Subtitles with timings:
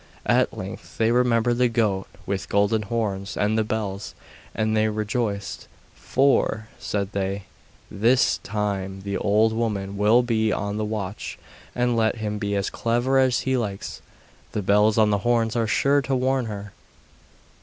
[0.25, 4.15] At length they remembered the goat with golden horns and the bells,
[4.55, 7.43] and they rejoiced; 'For,' said they,
[7.91, 11.37] 'THIS time the old woman will be on the watch,
[11.75, 14.01] and let him be as clever as he likes,
[14.53, 16.71] the bells on the horns are sure to warn her.